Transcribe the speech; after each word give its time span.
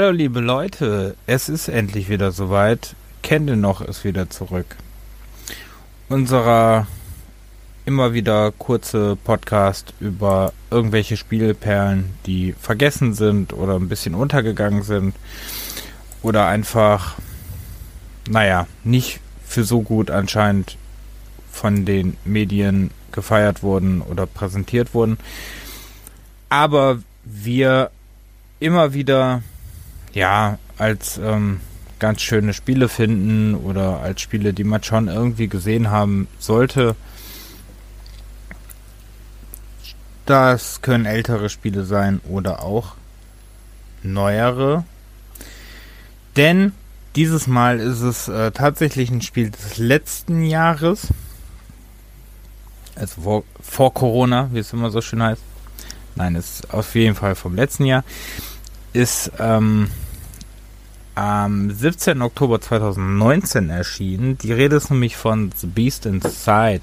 Hallo 0.00 0.12
liebe 0.12 0.38
Leute, 0.38 1.16
es 1.26 1.48
ist 1.48 1.66
endlich 1.66 2.08
wieder 2.08 2.30
soweit. 2.30 2.94
Kende 3.24 3.56
noch 3.56 3.80
ist 3.80 4.04
wieder 4.04 4.30
zurück. 4.30 4.76
Unserer 6.08 6.86
immer 7.84 8.12
wieder 8.12 8.52
kurze 8.52 9.16
Podcast 9.16 9.94
über 9.98 10.52
irgendwelche 10.70 11.16
Spielperlen, 11.16 12.14
die 12.26 12.52
vergessen 12.52 13.12
sind 13.12 13.52
oder 13.52 13.74
ein 13.74 13.88
bisschen 13.88 14.14
untergegangen 14.14 14.84
sind 14.84 15.16
oder 16.22 16.46
einfach, 16.46 17.16
naja, 18.30 18.68
nicht 18.84 19.18
für 19.44 19.64
so 19.64 19.82
gut 19.82 20.12
anscheinend 20.12 20.76
von 21.50 21.84
den 21.84 22.16
Medien 22.24 22.92
gefeiert 23.10 23.64
wurden 23.64 24.00
oder 24.02 24.26
präsentiert 24.26 24.94
wurden. 24.94 25.18
Aber 26.50 27.00
wir 27.24 27.90
immer 28.60 28.94
wieder, 28.94 29.42
ja, 30.12 30.58
als 30.76 31.18
ähm, 31.18 31.60
ganz 31.98 32.22
schöne 32.22 32.54
Spiele 32.54 32.88
finden 32.88 33.54
oder 33.54 34.00
als 34.00 34.20
Spiele, 34.20 34.52
die 34.52 34.64
man 34.64 34.82
schon 34.82 35.08
irgendwie 35.08 35.48
gesehen 35.48 35.90
haben 35.90 36.28
sollte. 36.38 36.96
Das 40.26 40.82
können 40.82 41.06
ältere 41.06 41.48
Spiele 41.48 41.84
sein 41.84 42.20
oder 42.28 42.62
auch 42.62 42.94
neuere. 44.02 44.84
Denn 46.36 46.72
dieses 47.16 47.46
Mal 47.46 47.80
ist 47.80 48.00
es 48.00 48.28
äh, 48.28 48.52
tatsächlich 48.52 49.10
ein 49.10 49.22
Spiel 49.22 49.50
des 49.50 49.78
letzten 49.78 50.44
Jahres. 50.44 51.08
Also 52.94 53.22
vor, 53.22 53.44
vor 53.60 53.94
Corona, 53.94 54.50
wie 54.52 54.58
es 54.58 54.72
immer 54.72 54.90
so 54.90 55.00
schön 55.00 55.22
heißt. 55.22 55.42
Nein, 56.14 56.34
ist 56.34 56.72
auf 56.74 56.94
jeden 56.94 57.14
Fall 57.14 57.34
vom 57.34 57.54
letzten 57.54 57.86
Jahr. 57.86 58.04
Ist 58.92 59.32
ähm, 59.38 59.90
am 61.14 61.70
17. 61.70 62.22
Oktober 62.22 62.60
2019 62.60 63.70
erschienen. 63.70 64.38
Die 64.38 64.52
Rede 64.52 64.76
ist 64.76 64.90
nämlich 64.90 65.16
von 65.16 65.50
The 65.56 65.66
Beast 65.66 66.06
Inside. 66.06 66.82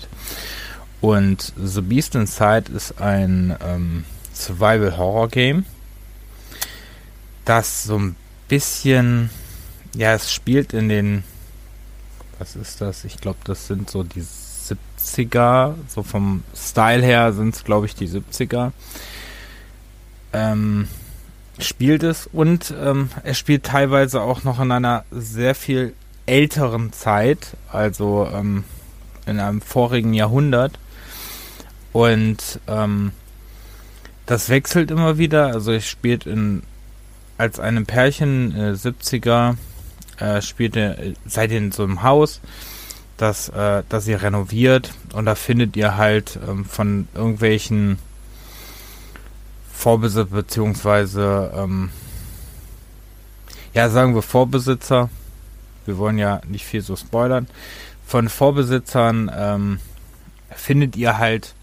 Und 1.02 1.54
The 1.56 1.82
Beast 1.82 2.16
Inside 2.16 2.72
ist 2.76 3.00
ein 3.00 3.56
ähm, 3.64 4.04
Survival-Horror-Game, 4.34 5.66
das 7.46 7.84
so 7.84 7.98
ein 7.98 8.16
bisschen, 8.48 9.30
ja, 9.96 10.14
es 10.14 10.34
spielt 10.34 10.74
in 10.74 10.90
den, 10.90 11.24
was 12.40 12.56
ist 12.56 12.82
das? 12.82 13.06
Ich 13.06 13.18
glaube, 13.18 13.40
das 13.46 13.68
sind 13.68 13.90
so 13.90 14.04
die 14.04 14.24
70er, 14.24 15.76
so 15.88 16.04
vom 16.04 16.44
Style 16.56 17.04
her 17.04 17.32
sind 17.34 17.56
es, 17.56 17.64
glaube 17.64 17.86
ich, 17.86 17.96
die 17.96 18.10
70er. 18.10 18.72
Ähm, 20.34 20.88
spielt 21.60 22.04
es 22.04 22.28
und 22.28 22.74
ähm, 22.82 23.10
er 23.24 23.34
spielt 23.34 23.64
teilweise 23.64 24.22
auch 24.22 24.44
noch 24.44 24.60
in 24.60 24.72
einer 24.72 25.06
sehr 25.12 25.56
viel 25.56 25.94
älteren 26.26 26.92
Zeit, 26.92 27.56
also 27.72 28.28
ähm, 28.34 28.64
in 29.26 29.40
einem 29.40 29.62
vorigen 29.62 30.14
Jahrhundert. 30.14 30.80
Und 31.94 32.60
ähm, 32.68 33.12
das 34.26 34.50
wechselt 34.50 34.92
immer 34.92 35.18
wieder. 35.18 35.48
Also 35.48 35.72
ich 35.72 35.90
spielt 35.90 36.26
in 36.26 36.64
als 37.38 37.60
einem 37.60 37.86
Pärchen 37.86 38.56
äh, 38.56 38.72
70er 38.72 39.56
äh, 40.20 40.42
spielt 40.42 40.76
er 40.76 40.98
seid 41.26 41.52
ihr 41.52 41.58
in 41.58 41.72
so 41.72 41.84
einem 41.84 42.02
Haus, 42.02 42.40
das 43.18 43.50
äh, 43.50 43.84
das 43.90 44.08
ihr 44.08 44.22
renoviert 44.22 44.94
und 45.14 45.26
da 45.26 45.36
findet 45.36 45.76
ihr 45.76 45.98
halt 45.98 46.40
ähm, 46.48 46.66
von 46.66 47.08
irgendwelchen 47.14 48.00
Vorbesitzer 49.76 50.26
beziehungsweise 50.26 51.52
ähm, 51.56 51.90
ja 53.74 53.90
sagen 53.90 54.16
wir 54.16 54.22
Vorbesitzer. 54.22 55.10
Wir 55.86 55.98
wollen 55.98 56.18
ja 56.18 56.42
nicht 56.48 56.66
viel 56.66 56.82
so 56.82 56.96
spoilern. 56.96 57.48
Von 58.08 58.30
Vorbesitzern 58.30 59.32
ähm, 59.36 59.80
findet 60.50 60.96
ihr 60.96 61.18
halt 61.18 61.54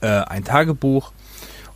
äh, 0.00 0.06
ein 0.06 0.44
Tagebuch 0.44 1.12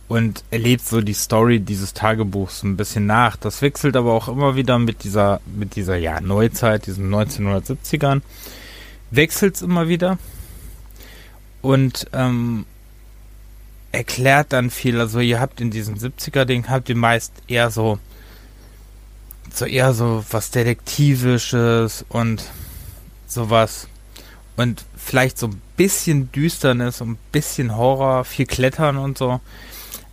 und 0.07 0.43
erlebt 0.51 0.85
so 0.87 1.01
die 1.01 1.13
Story 1.13 1.59
dieses 1.59 1.93
Tagebuchs 1.93 2.63
ein 2.63 2.77
bisschen 2.77 3.05
nach. 3.05 3.35
Das 3.35 3.61
wechselt 3.61 3.95
aber 3.95 4.13
auch 4.13 4.27
immer 4.27 4.55
wieder 4.55 4.79
mit 4.79 5.03
dieser 5.03 5.41
mit 5.45 5.75
dieser 5.75 5.97
ja 5.97 6.21
Neuzeit, 6.21 6.87
diesen 6.87 7.13
1970ern. 7.13 8.21
Wechselt 9.11 9.55
es 9.55 9.61
immer 9.61 9.87
wieder 9.87 10.17
und 11.61 12.07
ähm, 12.13 12.65
erklärt 13.97 14.53
dann 14.53 14.69
viel. 14.69 14.99
Also 14.99 15.19
ihr 15.19 15.39
habt 15.39 15.59
in 15.59 15.71
diesem 15.71 15.95
70er-Ding, 15.95 16.69
habt 16.69 16.87
ihr 16.87 16.95
meist 16.95 17.33
eher 17.47 17.71
so, 17.71 17.97
so 19.51 19.65
eher 19.65 19.93
so 19.93 20.23
was 20.29 20.51
Detektivisches 20.51 22.05
und 22.07 22.43
sowas. 23.25 23.87
Und 24.55 24.85
vielleicht 24.95 25.39
so 25.39 25.47
ein 25.47 25.61
bisschen 25.77 26.31
Düsternis 26.31 27.01
und 27.01 27.11
ein 27.11 27.17
bisschen 27.31 27.75
Horror, 27.75 28.23
viel 28.23 28.45
Klettern 28.45 28.97
und 28.97 29.17
so. 29.17 29.41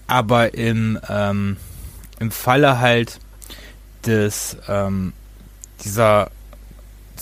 Aber 0.07 0.55
im, 0.55 0.99
ähm, 1.11 1.59
im 2.21 2.31
Falle 2.31 2.81
halt 2.81 3.21
des, 4.07 4.57
ähm, 4.67 5.13
dieser, 5.85 6.31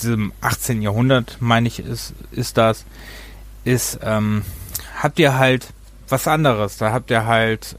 diesem 0.00 0.32
18. 0.40 0.80
Jahrhundert, 0.80 1.38
meine 1.40 1.66
ich, 1.66 1.80
ist, 1.80 2.14
ist 2.30 2.56
das, 2.56 2.84
ist, 3.64 3.98
ähm, 4.02 4.44
habt 5.00 5.18
ihr 5.18 5.36
halt 5.36 5.72
was 6.12 6.28
anderes. 6.28 6.76
Da 6.76 6.92
habt 6.92 7.10
ihr 7.10 7.26
halt 7.26 7.76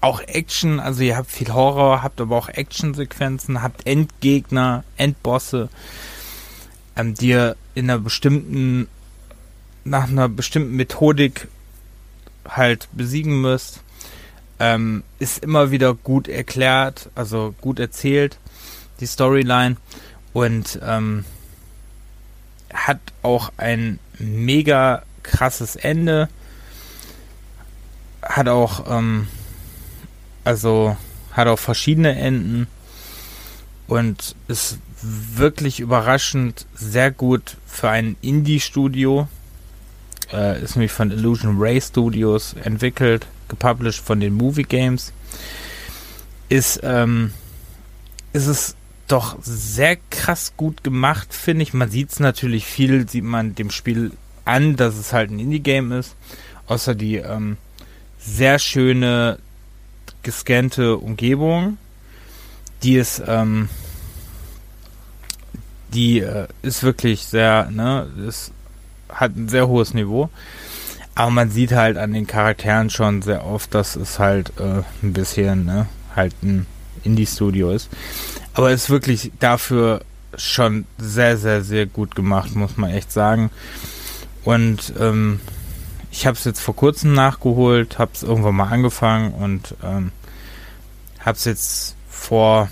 auch 0.00 0.20
Action, 0.20 0.80
also 0.80 1.02
ihr 1.02 1.16
habt 1.16 1.30
viel 1.30 1.52
Horror, 1.52 2.02
habt 2.02 2.20
aber 2.20 2.36
auch 2.36 2.48
Actionsequenzen, 2.48 3.62
habt 3.62 3.86
Endgegner, 3.86 4.84
Endbosse, 4.96 5.68
ähm, 6.96 7.14
die 7.14 7.28
ihr 7.30 7.56
in 7.74 7.90
einer 7.90 7.98
bestimmten, 7.98 8.88
nach 9.84 10.08
einer 10.08 10.28
bestimmten 10.28 10.76
Methodik 10.76 11.48
halt 12.48 12.88
besiegen 12.92 13.40
müsst. 13.40 13.82
Ähm, 14.58 15.02
ist 15.18 15.42
immer 15.42 15.70
wieder 15.70 15.92
gut 15.92 16.28
erklärt, 16.28 17.10
also 17.14 17.54
gut 17.60 17.78
erzählt, 17.78 18.38
die 19.00 19.06
Storyline. 19.06 19.76
Und 20.32 20.78
ähm, 20.82 21.24
hat 22.72 23.00
auch 23.22 23.52
ein 23.56 23.98
mega 24.18 25.02
krasses 25.22 25.76
Ende 25.76 26.28
hat 28.28 28.48
auch, 28.48 28.84
ähm, 28.88 29.28
also 30.44 30.96
hat 31.32 31.48
auch 31.48 31.58
verschiedene 31.58 32.16
Enden 32.16 32.66
und 33.88 34.34
ist 34.48 34.78
wirklich 35.02 35.80
überraschend 35.80 36.66
sehr 36.74 37.10
gut 37.10 37.56
für 37.66 37.90
ein 37.90 38.16
Indie-Studio. 38.22 39.28
Äh, 40.32 40.62
ist 40.62 40.76
nämlich 40.76 40.92
von 40.92 41.10
Illusion 41.10 41.56
Ray 41.58 41.80
Studios 41.80 42.54
entwickelt, 42.64 43.26
gepublished 43.48 44.04
von 44.04 44.18
den 44.18 44.34
Movie 44.34 44.64
Games. 44.64 45.12
Ist, 46.48 46.80
ähm, 46.82 47.32
ist 48.32 48.46
es 48.46 48.76
doch 49.06 49.36
sehr 49.42 49.96
krass 50.10 50.54
gut 50.56 50.82
gemacht, 50.82 51.32
finde 51.32 51.62
ich. 51.62 51.74
Man 51.74 51.90
sieht 51.90 52.10
es 52.10 52.18
natürlich 52.18 52.66
viel, 52.66 53.08
sieht 53.08 53.24
man 53.24 53.54
dem 53.54 53.70
Spiel 53.70 54.12
an, 54.44 54.76
dass 54.76 54.96
es 54.96 55.12
halt 55.12 55.30
ein 55.30 55.38
Indie-Game 55.38 55.92
ist. 55.92 56.16
Außer 56.66 56.96
die 56.96 57.16
ähm, 57.16 57.56
sehr 58.26 58.58
schöne 58.58 59.38
gescannte 60.22 60.96
Umgebung. 60.96 61.78
Die 62.82 62.96
ist, 62.96 63.22
ähm, 63.26 63.68
die 65.94 66.20
äh, 66.20 66.48
ist 66.62 66.82
wirklich 66.82 67.24
sehr, 67.24 67.70
ne, 67.70 68.08
ist, 68.26 68.52
hat 69.08 69.36
ein 69.36 69.48
sehr 69.48 69.68
hohes 69.68 69.94
Niveau. 69.94 70.28
Aber 71.14 71.30
man 71.30 71.50
sieht 71.50 71.72
halt 71.72 71.96
an 71.96 72.12
den 72.12 72.26
Charakteren 72.26 72.90
schon 72.90 73.22
sehr 73.22 73.46
oft, 73.46 73.72
dass 73.74 73.96
es 73.96 74.18
halt 74.18 74.52
äh, 74.58 74.82
ein 75.02 75.12
bisschen, 75.12 75.64
ne, 75.64 75.86
halt 76.14 76.34
ein 76.42 76.66
Indie-Studio 77.04 77.70
ist. 77.70 77.88
Aber 78.52 78.70
es 78.70 78.84
ist 78.84 78.90
wirklich 78.90 79.32
dafür 79.38 80.02
schon 80.36 80.84
sehr, 80.98 81.38
sehr, 81.38 81.62
sehr 81.62 81.86
gut 81.86 82.14
gemacht, 82.14 82.54
muss 82.54 82.76
man 82.76 82.90
echt 82.90 83.12
sagen. 83.12 83.50
Und 84.44 84.92
ähm, 85.00 85.40
ich 86.16 86.26
habe 86.26 86.36
es 86.36 86.44
jetzt 86.44 86.60
vor 86.60 86.74
kurzem 86.74 87.12
nachgeholt, 87.12 87.98
habe 87.98 88.12
es 88.14 88.22
irgendwann 88.22 88.56
mal 88.56 88.70
angefangen 88.70 89.34
und 89.34 89.74
ähm, 89.84 90.12
habe 91.20 91.36
es 91.36 91.44
jetzt 91.44 91.94
vor 92.08 92.70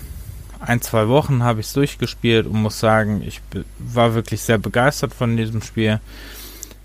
ein, 0.59 0.81
zwei 0.81 1.07
Wochen 1.09 1.43
habe 1.43 1.59
ich 1.59 1.67
es 1.67 1.73
durchgespielt 1.73 2.47
und 2.47 2.59
muss 2.59 2.79
sagen, 2.79 3.21
ich 3.21 3.41
war 3.77 4.15
wirklich 4.15 4.41
sehr 4.41 4.57
begeistert 4.57 5.13
von 5.13 5.37
diesem 5.37 5.61
Spiel. 5.61 5.99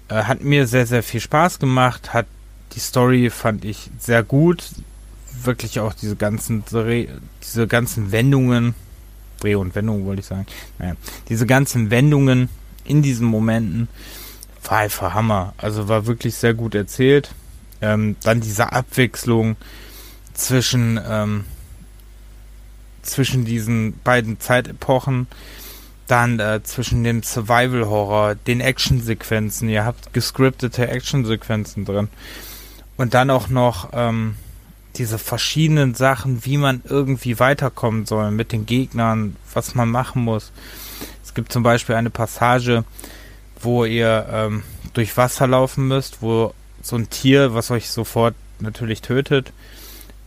Äh, 0.08 0.24
hat 0.24 0.42
mir 0.44 0.66
sehr, 0.66 0.86
sehr 0.86 1.02
viel 1.02 1.20
Spaß 1.20 1.60
gemacht, 1.60 2.12
hat 2.12 2.26
die 2.74 2.80
Story 2.80 3.30
fand 3.30 3.64
ich 3.64 3.88
sehr 3.98 4.22
gut. 4.22 4.68
Wirklich 5.42 5.80
auch 5.80 5.94
diese 5.94 6.16
ganzen 6.16 6.62
diese 7.42 7.66
ganzen 7.68 8.12
Wendungen, 8.12 8.74
Dreh- 9.40 9.54
und 9.54 9.74
Wendungen 9.74 10.04
wollte 10.04 10.20
ich 10.20 10.26
sagen. 10.26 10.44
Naja, 10.78 10.94
diese 11.30 11.46
ganzen 11.46 11.90
Wendungen 11.90 12.50
in 12.84 13.00
diesen 13.00 13.26
Momenten 13.26 13.88
war 14.70 14.78
einfach 14.78 15.14
Hammer. 15.14 15.54
Also 15.58 15.88
war 15.88 16.06
wirklich 16.06 16.36
sehr 16.36 16.54
gut 16.54 16.74
erzählt. 16.74 17.34
Ähm, 17.82 18.16
dann 18.22 18.40
diese 18.40 18.72
Abwechslung 18.72 19.56
zwischen 20.34 21.00
ähm, 21.06 21.44
zwischen 23.02 23.44
diesen 23.44 23.98
beiden 24.04 24.38
Zeitepochen, 24.40 25.26
dann 26.06 26.38
äh, 26.38 26.62
zwischen 26.62 27.02
dem 27.02 27.22
Survival 27.22 27.88
Horror, 27.88 28.34
den 28.34 28.60
Actionsequenzen, 28.60 29.68
ihr 29.68 29.84
habt 29.84 30.12
gescriptete 30.12 30.88
Actionsequenzen 30.88 31.84
drin 31.84 32.08
und 32.96 33.14
dann 33.14 33.30
auch 33.30 33.48
noch 33.48 33.90
ähm, 33.94 34.36
diese 34.96 35.18
verschiedenen 35.18 35.94
Sachen, 35.94 36.44
wie 36.44 36.58
man 36.58 36.82
irgendwie 36.84 37.38
weiterkommen 37.38 38.06
soll 38.06 38.30
mit 38.32 38.52
den 38.52 38.66
Gegnern, 38.66 39.36
was 39.54 39.74
man 39.74 39.90
machen 39.90 40.22
muss. 40.22 40.52
Es 41.24 41.32
gibt 41.32 41.52
zum 41.52 41.62
Beispiel 41.62 41.94
eine 41.94 42.10
Passage, 42.10 42.84
wo 43.60 43.84
ihr 43.84 44.26
ähm, 44.30 44.62
durch 44.94 45.16
Wasser 45.16 45.46
laufen 45.46 45.88
müsst, 45.88 46.22
wo 46.22 46.54
so 46.82 46.96
ein 46.96 47.10
Tier, 47.10 47.54
was 47.54 47.70
euch 47.70 47.90
sofort 47.90 48.34
natürlich 48.58 49.02
tötet, 49.02 49.52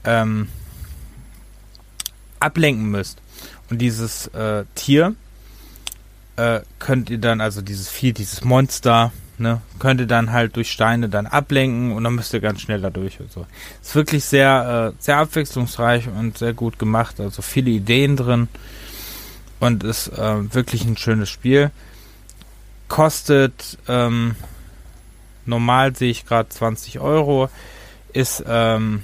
ähm, 0.03 0.49
ablenken 2.39 2.89
müsst. 2.89 3.19
Und 3.69 3.79
dieses 3.79 4.27
äh, 4.27 4.65
Tier 4.75 5.15
äh, 6.35 6.61
könnt 6.79 7.09
ihr 7.09 7.17
dann, 7.17 7.41
also 7.41 7.61
dieses 7.61 7.89
Vieh, 7.89 8.13
dieses 8.13 8.43
Monster, 8.43 9.11
ne, 9.37 9.61
könnt 9.79 9.99
ihr 9.99 10.07
dann 10.07 10.31
halt 10.31 10.55
durch 10.55 10.71
Steine 10.71 11.09
dann 11.09 11.27
ablenken 11.27 11.91
und 11.93 12.03
dann 12.03 12.15
müsst 12.15 12.33
ihr 12.33 12.39
ganz 12.39 12.61
schnell 12.61 12.81
da 12.81 12.89
durch 12.89 13.19
und 13.19 13.31
so. 13.31 13.45
Ist 13.81 13.95
wirklich 13.95 14.25
sehr, 14.25 14.93
äh, 14.93 15.01
sehr 15.01 15.17
abwechslungsreich 15.17 16.07
und 16.07 16.37
sehr 16.37 16.53
gut 16.53 16.79
gemacht, 16.79 17.19
also 17.19 17.41
viele 17.41 17.71
Ideen 17.71 18.17
drin 18.17 18.47
und 19.59 19.83
ist 19.83 20.09
äh, 20.09 20.53
wirklich 20.53 20.85
ein 20.85 20.97
schönes 20.97 21.29
Spiel. 21.29 21.71
Kostet 22.93 23.79
ähm, 23.87 24.35
normal 25.47 25.95
sehe 25.95 26.11
ich 26.11 26.27
gerade 26.27 26.49
20 26.49 26.99
Euro, 26.99 27.49
ist 28.13 28.43
ähm, 28.47 29.01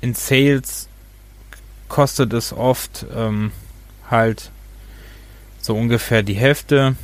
in 0.00 0.14
Sales 0.14 0.88
kostet 1.88 2.32
es 2.32 2.52
oft 2.52 3.06
ähm, 3.14 3.52
halt 4.10 4.50
so 5.60 5.76
ungefähr 5.76 6.24
die 6.24 6.34
Hälfte. 6.34 6.96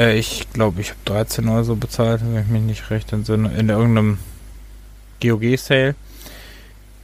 Äh, 0.00 0.18
ich 0.18 0.48
glaube, 0.52 0.80
ich 0.80 0.90
habe 0.90 0.98
13 1.04 1.48
Euro 1.48 1.62
so 1.62 1.76
bezahlt, 1.76 2.20
wenn 2.24 2.42
ich 2.42 2.48
mich 2.48 2.62
nicht 2.62 2.90
recht 2.90 3.12
entsinne, 3.12 3.56
in 3.56 3.68
irgendeinem 3.68 4.18
GOG-Sale. 5.22 5.94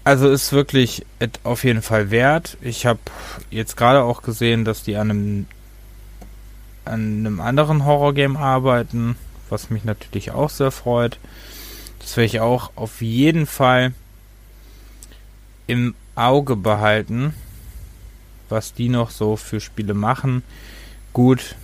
Also 0.03 0.29
ist 0.29 0.53
wirklich 0.53 1.07
auf 1.45 1.63
jeden 1.63 1.83
Fall 1.83 2.11
wert. 2.11 2.57
Ich 2.61 2.87
habe 2.87 2.99
jetzt 3.53 3.77
gerade 3.77 4.03
auch 4.03 4.23
gesehen, 4.23 4.65
dass 4.65 4.83
die 4.83 4.97
an 4.97 5.11
einem, 5.11 5.47
an 6.91 7.21
einem 7.21 7.41
anderen 7.41 7.85
Horror-Game 7.85 8.37
arbeiten, 8.37 9.17
was 9.49 9.71
mich 9.71 9.85
natürlich 9.85 10.31
auch 10.33 10.51
sehr 10.51 10.71
freut. 10.71 11.19
Das 12.01 12.17
werde 12.17 12.27
ich 12.27 12.41
auch 12.41 12.73
auf 12.77 13.03
jeden 13.03 13.47
Fall 13.47 13.93
im 15.67 15.95
Auge 16.15 16.57
behalten, 16.57 17.35
was 18.49 18.75
die 18.75 18.89
noch 18.89 19.11
so 19.11 19.37
für 19.37 19.61
Spiele 19.61 19.95
machen. 19.95 20.43
Gut, 21.13 21.57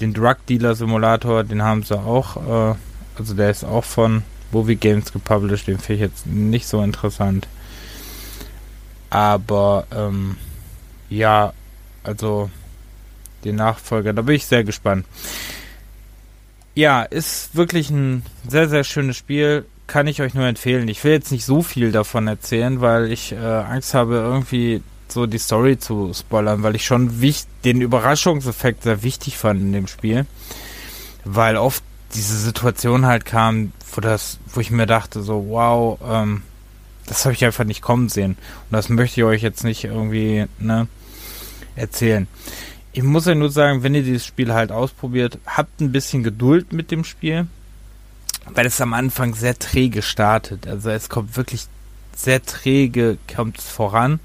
den 0.00 0.14
Drug 0.14 0.36
Dealer 0.48 0.74
Simulator, 0.74 1.44
den 1.44 1.62
haben 1.62 1.82
sie 1.82 1.98
auch, 1.98 2.36
äh, 2.36 2.74
also 3.18 3.34
der 3.34 3.50
ist 3.50 3.64
auch 3.64 3.84
von 3.84 4.22
Movie 4.50 4.76
Games 4.76 5.12
gepublished, 5.12 5.66
den 5.66 5.78
finde 5.78 6.04
ich 6.04 6.10
jetzt 6.10 6.26
nicht 6.26 6.66
so 6.66 6.82
interessant. 6.82 7.46
Aber 9.10 9.86
ähm, 9.94 10.36
ja, 11.10 11.52
also 12.02 12.50
den 13.44 13.56
Nachfolger, 13.56 14.12
da 14.12 14.22
bin 14.22 14.36
ich 14.36 14.46
sehr 14.46 14.64
gespannt. 14.64 15.06
Ja, 16.74 17.02
ist 17.02 17.54
wirklich 17.54 17.90
ein 17.90 18.22
sehr, 18.48 18.68
sehr 18.68 18.84
schönes 18.84 19.16
Spiel 19.16 19.66
kann 19.92 20.06
ich 20.06 20.22
euch 20.22 20.32
nur 20.32 20.46
empfehlen. 20.46 20.88
Ich 20.88 21.04
will 21.04 21.12
jetzt 21.12 21.32
nicht 21.32 21.44
so 21.44 21.62
viel 21.62 21.92
davon 21.92 22.26
erzählen, 22.26 22.80
weil 22.80 23.12
ich 23.12 23.32
äh, 23.32 23.36
Angst 23.36 23.92
habe, 23.92 24.14
irgendwie 24.14 24.82
so 25.08 25.26
die 25.26 25.36
Story 25.36 25.78
zu 25.78 26.12
spoilern, 26.14 26.62
weil 26.62 26.74
ich 26.74 26.86
schon 26.86 27.20
den 27.64 27.82
Überraschungseffekt 27.82 28.84
sehr 28.84 29.02
wichtig 29.02 29.36
fand 29.36 29.60
in 29.60 29.72
dem 29.72 29.86
Spiel. 29.86 30.24
Weil 31.26 31.58
oft 31.58 31.82
diese 32.14 32.38
Situation 32.38 33.04
halt 33.04 33.26
kam, 33.26 33.72
wo 33.94 34.00
das, 34.00 34.38
wo 34.54 34.60
ich 34.60 34.70
mir 34.70 34.86
dachte, 34.86 35.22
so, 35.22 35.46
wow, 35.50 35.98
ähm, 36.08 36.42
das 37.06 37.26
habe 37.26 37.34
ich 37.34 37.44
einfach 37.44 37.64
nicht 37.64 37.82
kommen 37.82 38.08
sehen. 38.08 38.38
Und 38.70 38.72
das 38.72 38.88
möchte 38.88 39.20
ich 39.20 39.24
euch 39.24 39.42
jetzt 39.42 39.64
nicht 39.64 39.84
irgendwie, 39.84 40.46
ne, 40.58 40.88
erzählen. 41.76 42.28
Ich 42.92 43.02
muss 43.02 43.26
ja 43.26 43.34
nur 43.34 43.50
sagen, 43.50 43.82
wenn 43.82 43.94
ihr 43.94 44.02
dieses 44.02 44.26
Spiel 44.26 44.52
halt 44.52 44.70
ausprobiert, 44.70 45.38
habt 45.46 45.80
ein 45.80 45.92
bisschen 45.92 46.22
Geduld 46.22 46.72
mit 46.72 46.90
dem 46.90 47.04
Spiel 47.04 47.46
weil 48.46 48.66
es 48.66 48.80
am 48.80 48.94
Anfang 48.94 49.34
sehr 49.34 49.58
träge 49.58 50.02
startet. 50.02 50.66
Also 50.66 50.90
es 50.90 51.08
kommt 51.08 51.36
wirklich 51.36 51.66
sehr 52.14 52.42
träge, 52.42 53.18
kommt 53.34 53.58
es 53.58 53.68
voran. 53.68 54.20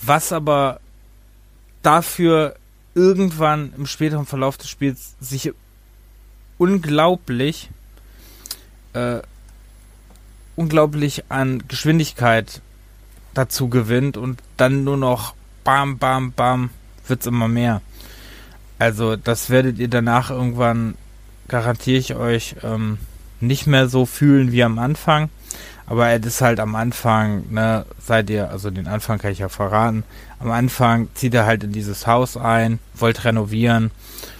Was 0.00 0.32
aber 0.32 0.80
dafür 1.82 2.56
irgendwann 2.94 3.72
im 3.76 3.86
späteren 3.86 4.26
Verlauf 4.26 4.58
des 4.58 4.68
Spiels 4.68 5.14
sich 5.20 5.52
unglaublich 6.58 7.70
äh, 8.92 9.20
unglaublich 10.54 11.24
an 11.30 11.66
Geschwindigkeit 11.66 12.60
dazu 13.32 13.68
gewinnt 13.68 14.18
und 14.18 14.42
dann 14.58 14.84
nur 14.84 14.98
noch 14.98 15.34
bam, 15.64 15.96
bam, 15.96 16.32
bam 16.32 16.70
wird's 17.06 17.26
immer 17.26 17.48
mehr. 17.48 17.80
Also 18.78 19.16
das 19.16 19.50
werdet 19.50 19.78
ihr 19.78 19.88
danach 19.88 20.30
irgendwann 20.30 20.94
garantiere 21.48 21.98
ich 21.98 22.14
euch, 22.14 22.56
ähm, 22.62 22.98
nicht 23.40 23.66
mehr 23.66 23.88
so 23.88 24.06
fühlen 24.06 24.52
wie 24.52 24.62
am 24.62 24.78
Anfang. 24.78 25.28
Aber 25.86 26.08
es 26.10 26.24
ist 26.24 26.40
halt 26.40 26.60
am 26.60 26.74
Anfang, 26.74 27.44
ne, 27.50 27.84
seid 28.00 28.30
ihr, 28.30 28.50
also 28.50 28.70
den 28.70 28.86
Anfang 28.86 29.18
kann 29.18 29.32
ich 29.32 29.40
ja 29.40 29.48
verraten. 29.48 30.04
Am 30.38 30.50
Anfang 30.50 31.08
zieht 31.14 31.34
ihr 31.34 31.44
halt 31.44 31.64
in 31.64 31.72
dieses 31.72 32.06
Haus 32.06 32.36
ein, 32.36 32.78
wollt 32.94 33.24
renovieren 33.24 33.90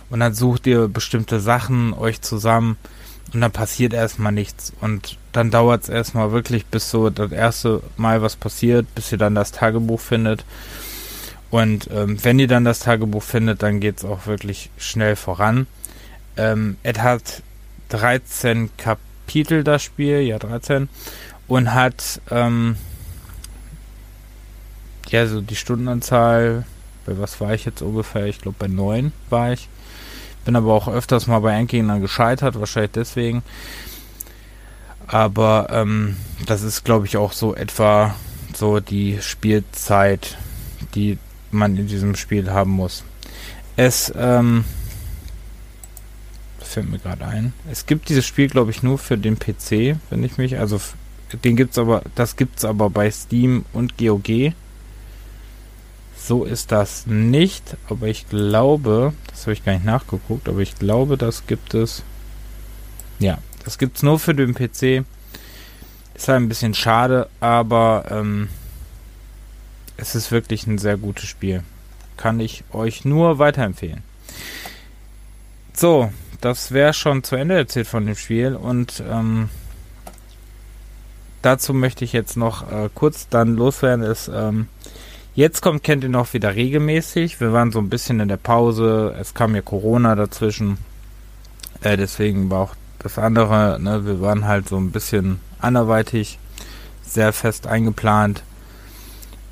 und 0.09 0.21
dann 0.21 0.35
sucht 0.35 0.67
ihr 0.67 0.89
bestimmte 0.89 1.41
Sachen 1.41 1.93
euch 1.95 2.21
zusammen 2.23 2.77
und 3.35 3.41
dann 3.41 3.53
passiert 3.53 3.93
erstmal 3.93 4.33
nichts. 4.33 4.73
Und 4.81 5.19
dann 5.33 5.51
dauert 5.51 5.85
es 5.85 5.89
erstmal 5.89 6.33
wirklich 6.33 6.67
bis 6.67 6.91
so 6.91 7.11
das 7.11 7.33
erste 7.33 7.83
Mal 7.97 8.23
was 8.23 8.37
passiert, 8.37 8.87
bis 8.95 9.11
ihr 9.13 9.19
dann 9.19 9.35
das 9.35 9.53
Tagebuch 9.53 10.01
findet. 10.01 10.45
Und 11.53 11.91
ähm, 11.93 12.17
wenn 12.25 12.39
ihr 12.39 12.49
dann 12.49 12.65
das 12.65 12.79
Tagebuch 12.79 13.23
findet, 13.23 13.63
dann 13.63 13.79
geht 13.79 13.99
es 13.99 14.07
auch 14.07 14.25
wirklich 14.27 14.71
schnell 14.79 15.17
voran. 15.17 15.67
Ähm, 16.39 16.79
es 16.83 16.99
hat 16.99 17.43
13 17.91 18.71
Kapitel, 18.79 19.63
das 19.63 19.83
Spiel, 19.83 20.21
ja 20.21 20.39
13, 20.39 20.89
und 21.49 21.75
hat 21.75 22.23
ähm, 22.31 22.77
ja 25.11 25.27
so 25.27 25.43
die 25.43 25.55
Stundenanzahl, 25.55 26.65
bei 27.05 27.19
was 27.19 27.39
war 27.39 27.53
ich 27.53 27.67
jetzt 27.67 27.83
ungefähr? 27.83 28.25
Ich 28.25 28.41
glaube 28.41 28.57
bei 28.59 28.69
9 28.69 29.13
war 29.29 29.53
ich. 29.53 29.69
Bin 30.47 30.57
aber 30.57 30.73
auch 30.73 30.89
öfters 30.89 31.27
mal 31.27 31.41
bei 31.41 31.53
Endgegnern 31.53 32.01
gescheitert, 32.01 32.59
wahrscheinlich 32.59 32.93
deswegen. 32.93 33.43
Aber 35.07 35.67
ähm, 35.71 36.17
das 36.47 36.63
ist, 36.63 36.83
glaube 36.83 37.05
ich, 37.05 37.19
auch 37.19 37.33
so 37.33 37.55
etwa 37.55 38.15
so 38.55 38.81
die 38.81 39.21
Spielzeit, 39.21 40.39
die 40.95 41.19
man 41.53 41.77
in 41.77 41.87
diesem 41.87 42.15
Spiel 42.17 42.51
haben 42.51 42.71
muss. 42.71 43.05
Es 43.77 44.13
ähm, 44.17 44.65
fällt 46.73 46.91
mir 46.91 46.99
gerade 46.99 47.25
ein. 47.27 47.53
Es 47.71 47.87
gibt 47.87 48.09
dieses 48.09 48.25
Spiel, 48.25 48.49
glaube 48.49 48.71
ich, 48.71 48.83
nur 48.83 48.99
für 48.99 49.19
den 49.19 49.39
PC, 49.39 49.97
wenn 50.11 50.25
ich 50.25 50.39
mich, 50.39 50.59
also 50.59 50.81
den 51.45 51.57
gibt's 51.57 51.79
aber, 51.79 52.03
das 52.15 52.37
gibt's 52.37 52.65
aber 52.65 52.91
bei 52.91 53.11
Steam 53.11 53.65
und 53.73 53.99
GOG. 53.99 54.53
So 56.17 56.45
ist 56.45 56.71
das 56.73 57.07
nicht, 57.07 57.77
aber 57.89 58.07
ich 58.07 58.29
glaube, 58.29 59.13
das 59.29 59.43
habe 59.43 59.53
ich 59.53 59.65
gar 59.65 59.73
nicht 59.73 59.85
nachgeguckt, 59.85 60.49
aber 60.49 60.61
ich 60.61 60.79
glaube, 60.79 61.17
das 61.17 61.47
gibt 61.47 61.75
es. 61.75 62.03
Ja, 63.19 63.39
das 63.65 63.79
gibt's 63.79 64.03
nur 64.03 64.19
für 64.19 64.35
den 64.35 64.55
PC. 64.55 65.05
Ist 66.15 66.29
halt 66.29 66.43
ein 66.43 66.49
bisschen 66.49 66.75
schade, 66.75 67.29
aber 67.41 68.05
ähm, 68.11 68.49
es 70.03 70.17
ist 70.17 70.33
wirklich 70.33 70.67
ein 70.67 70.79
sehr 70.79 70.97
gutes 70.97 71.29
Spiel. 71.29 71.63
Kann 72.17 72.41
ich 72.41 72.65
euch 72.73 73.05
nur 73.05 73.39
weiterempfehlen. 73.39 74.03
So, 75.73 76.11
das 76.41 76.73
wäre 76.73 76.93
schon 76.93 77.23
zu 77.23 77.37
Ende 77.37 77.57
erzählt 77.57 77.87
von 77.87 78.05
dem 78.05 78.17
Spiel 78.17 78.57
und 78.57 79.03
ähm, 79.09 79.49
dazu 81.41 81.73
möchte 81.73 82.05
ich 82.05 82.13
jetzt 82.13 82.37
noch 82.37 82.71
äh, 82.71 82.91
kurz 82.93 83.29
dann 83.29 83.55
loswerden, 83.55 84.05
ist, 84.05 84.29
ähm, 84.35 84.67
jetzt 85.37 85.63
kommt 85.63 85.85
kennt 85.85 86.03
ihr 86.03 86.11
noch 86.11 86.33
wieder 86.35 86.57
regelmäßig. 86.57 87.41
Wir 87.41 87.53
waren 87.53 87.71
so 87.71 87.79
ein 87.79 87.89
bisschen 87.89 88.19
in 88.19 88.29
der 88.29 88.37
Pause, 88.39 89.15
es 89.21 89.35
kam 89.35 89.55
ja 89.55 89.63
Corona 89.63 90.17
dazwischen, 90.17 90.79
äh, 91.81 91.97
deswegen 91.97 92.51
war 92.51 92.61
auch 92.63 92.75
das 92.99 93.19
andere, 93.19 93.79
ne, 93.81 94.05
wir 94.05 94.21
waren 94.21 94.47
halt 94.47 94.69
so 94.69 94.79
ein 94.79 94.91
bisschen 94.91 95.39
anderweitig, 95.61 96.41
sehr 97.07 97.33
fest 97.33 97.69
eingeplant. 97.69 98.43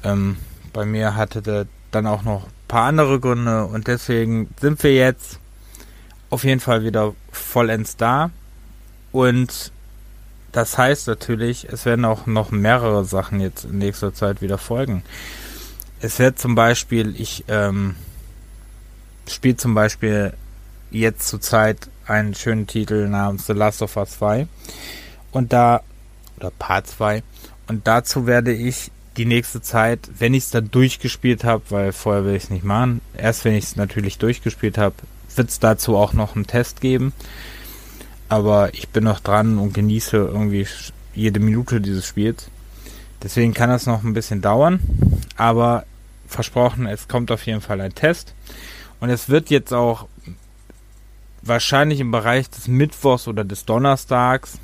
Ähm, 0.04 0.36
bei 0.72 0.84
mir 0.84 1.16
hatte 1.16 1.42
der 1.42 1.66
dann 1.90 2.06
auch 2.06 2.22
noch 2.22 2.44
ein 2.44 2.52
paar 2.68 2.84
andere 2.84 3.20
Gründe 3.20 3.66
und 3.66 3.88
deswegen 3.88 4.48
sind 4.60 4.82
wir 4.82 4.94
jetzt 4.94 5.40
auf 6.30 6.44
jeden 6.44 6.60
Fall 6.60 6.84
wieder 6.84 7.14
vollends 7.32 7.96
da. 7.96 8.30
Und 9.12 9.72
das 10.52 10.78
heißt 10.78 11.08
natürlich, 11.08 11.68
es 11.68 11.84
werden 11.84 12.04
auch 12.04 12.26
noch 12.26 12.50
mehrere 12.50 13.04
Sachen 13.04 13.40
jetzt 13.40 13.64
in 13.64 13.78
nächster 13.78 14.14
Zeit 14.14 14.40
wieder 14.40 14.58
folgen. 14.58 15.02
Es 16.00 16.18
wird 16.18 16.38
zum 16.38 16.54
Beispiel, 16.54 17.14
ich 17.20 17.44
ähm, 17.48 17.96
spiele 19.28 19.56
zum 19.56 19.74
Beispiel 19.74 20.32
jetzt 20.90 21.28
zur 21.28 21.40
Zeit 21.40 21.88
einen 22.06 22.34
schönen 22.34 22.66
Titel 22.66 23.08
namens 23.08 23.46
The 23.46 23.52
Last 23.52 23.82
of 23.82 23.96
Us 23.96 24.18
2 24.18 24.48
und 25.30 25.52
da, 25.52 25.82
oder 26.38 26.50
Part 26.50 26.88
2 26.88 27.22
und 27.68 27.86
dazu 27.86 28.26
werde 28.26 28.52
ich 28.52 28.90
die 29.16 29.26
nächste 29.26 29.60
Zeit, 29.60 30.08
wenn 30.18 30.34
ich 30.34 30.44
es 30.44 30.50
dann 30.50 30.70
durchgespielt 30.70 31.44
habe, 31.44 31.62
weil 31.70 31.92
vorher 31.92 32.24
will 32.24 32.36
ich 32.36 32.44
es 32.44 32.50
nicht 32.50 32.64
machen, 32.64 33.00
erst 33.16 33.44
wenn 33.44 33.54
ich 33.54 33.64
es 33.64 33.76
natürlich 33.76 34.18
durchgespielt 34.18 34.78
habe, 34.78 34.94
wird 35.36 35.50
es 35.50 35.58
dazu 35.58 35.96
auch 35.96 36.12
noch 36.12 36.36
einen 36.36 36.46
Test 36.46 36.80
geben. 36.80 37.12
Aber 38.28 38.72
ich 38.74 38.88
bin 38.88 39.04
noch 39.04 39.20
dran 39.20 39.58
und 39.58 39.74
genieße 39.74 40.16
irgendwie 40.16 40.66
jede 41.14 41.40
Minute 41.40 41.80
dieses 41.80 42.06
Spiels. 42.06 42.48
Deswegen 43.22 43.54
kann 43.54 43.70
das 43.70 43.86
noch 43.86 44.04
ein 44.04 44.14
bisschen 44.14 44.40
dauern. 44.40 44.80
Aber 45.36 45.84
versprochen, 46.26 46.86
es 46.86 47.08
kommt 47.08 47.30
auf 47.32 47.44
jeden 47.46 47.60
Fall 47.60 47.80
ein 47.80 47.94
Test. 47.94 48.34
Und 49.00 49.10
es 49.10 49.28
wird 49.28 49.50
jetzt 49.50 49.72
auch 49.72 50.06
wahrscheinlich 51.42 52.00
im 52.00 52.10
Bereich 52.10 52.48
des 52.50 52.68
Mittwochs 52.68 53.26
oder 53.26 53.44
des 53.44 53.64
Donnerstags. 53.64 54.58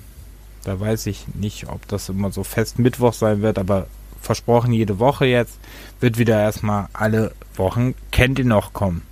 Da 0.65 0.79
weiß 0.79 1.07
ich 1.07 1.27
nicht, 1.35 1.69
ob 1.69 1.87
das 1.89 2.09
immer 2.09 2.31
so 2.31 2.45
fest 2.45 2.79
Mittwoch 2.79 3.13
sein 3.13 3.43
wird, 3.43 3.59
aber 3.59 3.87
versprochen 4.21 4.73
jede 4.73 4.99
Woche 4.99 5.27
jetzt, 5.27 5.59
wird 6.01 6.19
wieder 6.19 6.41
erstmal 6.41 6.89
alle 6.93 7.33
Wochen 7.57 7.95
kennt 8.11 8.39
ihr 8.39 8.45
noch 8.45 8.73
kommen. 8.73 9.03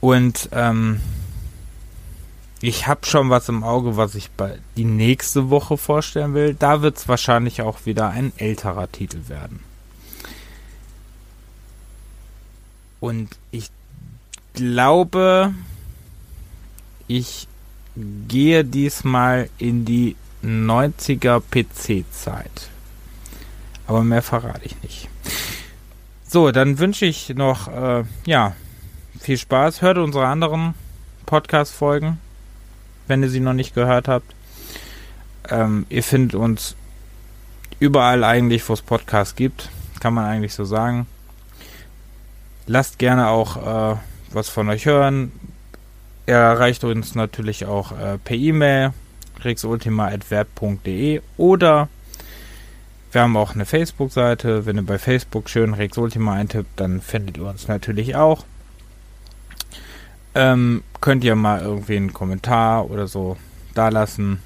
Und 0.00 0.48
ähm, 0.52 1.00
ich 2.60 2.86
habe 2.86 3.06
schon 3.06 3.30
was 3.30 3.48
im 3.48 3.64
Auge, 3.64 3.96
was 3.96 4.14
ich 4.14 4.30
bei 4.30 4.58
die 4.76 4.84
nächste 4.84 5.50
Woche 5.50 5.76
vorstellen 5.76 6.34
will. 6.34 6.54
Da 6.54 6.82
wird 6.82 6.96
es 6.96 7.08
wahrscheinlich 7.08 7.62
auch 7.62 7.86
wieder 7.86 8.08
ein 8.10 8.32
älterer 8.36 8.90
Titel 8.90 9.28
werden. 9.28 9.60
Und 13.00 13.28
ich 13.50 13.70
glaube, 14.54 15.54
ich 17.08 17.46
gehe 18.26 18.64
diesmal 18.64 19.48
in 19.58 19.84
die 19.84 20.16
90er 20.42 21.40
PC-Zeit. 21.40 22.70
Aber 23.86 24.02
mehr 24.02 24.22
verrate 24.22 24.64
ich 24.64 24.82
nicht. 24.82 25.08
So, 26.26 26.50
dann 26.50 26.78
wünsche 26.78 27.06
ich 27.06 27.30
noch, 27.30 27.68
äh, 27.68 28.04
ja, 28.24 28.54
viel 29.20 29.38
Spaß. 29.38 29.82
Hört 29.82 29.98
unsere 29.98 30.26
anderen 30.26 30.74
Podcast-Folgen, 31.24 32.18
wenn 33.06 33.22
ihr 33.22 33.30
sie 33.30 33.40
noch 33.40 33.52
nicht 33.52 33.74
gehört 33.74 34.08
habt. 34.08 34.34
Ähm, 35.48 35.86
ihr 35.88 36.02
findet 36.02 36.34
uns 36.34 36.74
überall 37.78 38.24
eigentlich, 38.24 38.68
wo 38.68 38.72
es 38.72 38.82
Podcasts 38.82 39.36
gibt. 39.36 39.70
Kann 40.00 40.14
man 40.14 40.24
eigentlich 40.24 40.54
so 40.54 40.64
sagen. 40.64 41.06
Lasst 42.66 42.98
gerne 42.98 43.28
auch 43.28 43.92
äh, 43.92 43.96
was 44.32 44.48
von 44.48 44.68
euch 44.68 44.86
hören. 44.86 45.32
Er 46.26 46.38
erreicht 46.38 46.82
uns 46.82 47.14
natürlich 47.14 47.66
auch 47.66 47.92
äh, 47.92 48.18
per 48.18 48.36
E-Mail 48.36 48.92
rexultima.web.de 49.40 51.22
oder 51.36 51.88
wir 53.16 53.22
haben 53.22 53.38
auch 53.38 53.54
eine 53.54 53.64
Facebook-Seite. 53.64 54.66
Wenn 54.66 54.76
ihr 54.76 54.84
bei 54.84 54.98
Facebook 54.98 55.48
schön 55.48 55.72
Rex 55.72 55.96
Ultima 55.96 56.34
eintippt, 56.34 56.78
dann 56.78 57.00
findet 57.00 57.38
ihr 57.38 57.46
uns 57.46 57.66
natürlich 57.66 58.14
auch. 58.14 58.44
Ähm, 60.34 60.84
könnt 61.00 61.24
ihr 61.24 61.34
mal 61.34 61.62
irgendwie 61.62 61.96
einen 61.96 62.12
Kommentar 62.12 62.90
oder 62.90 63.06
so 63.06 63.38
da 63.72 63.88
lassen. 63.88 64.42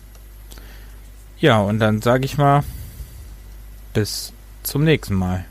Ja, 1.41 1.59
und 1.59 1.81
dann 1.81 2.01
sage 2.01 2.25
ich 2.25 2.39
mal, 2.39 2.63
bis 3.93 4.33
zum 4.63 4.85
nächsten 4.85 5.15
Mal. 5.15 5.47